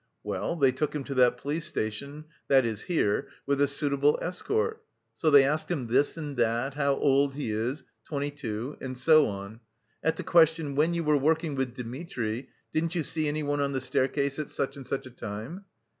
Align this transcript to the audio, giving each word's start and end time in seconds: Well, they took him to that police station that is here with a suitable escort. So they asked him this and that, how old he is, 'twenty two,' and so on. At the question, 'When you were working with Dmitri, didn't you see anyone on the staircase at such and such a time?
Well, 0.23 0.55
they 0.55 0.71
took 0.71 0.95
him 0.95 1.03
to 1.03 1.13
that 1.13 1.37
police 1.37 1.67
station 1.67 2.25
that 2.47 2.65
is 2.65 2.81
here 2.81 3.27
with 3.45 3.61
a 3.61 3.67
suitable 3.67 4.17
escort. 4.19 4.83
So 5.15 5.29
they 5.29 5.43
asked 5.43 5.69
him 5.69 5.85
this 5.85 6.17
and 6.17 6.37
that, 6.37 6.73
how 6.73 6.95
old 6.95 7.35
he 7.35 7.51
is, 7.51 7.83
'twenty 8.05 8.31
two,' 8.31 8.77
and 8.81 8.97
so 8.97 9.27
on. 9.27 9.59
At 10.03 10.15
the 10.15 10.23
question, 10.23 10.73
'When 10.73 10.95
you 10.95 11.03
were 11.03 11.17
working 11.17 11.53
with 11.53 11.75
Dmitri, 11.75 12.49
didn't 12.73 12.95
you 12.95 13.03
see 13.03 13.27
anyone 13.27 13.59
on 13.59 13.73
the 13.73 13.79
staircase 13.81 14.39
at 14.39 14.49
such 14.49 14.75
and 14.75 14.87
such 14.87 15.05
a 15.05 15.11
time? 15.11 15.65